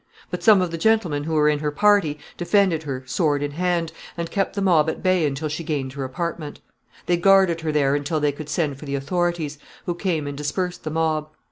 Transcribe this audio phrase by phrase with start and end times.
[0.31, 3.91] But some of the gentlemen who were in her party defended her sword in hand,
[4.17, 6.59] and kept the mob at bay until she gained her apartment.
[7.05, 10.85] They guarded her there until they could send for the authorities, who came and dispersed
[10.85, 11.29] the mob.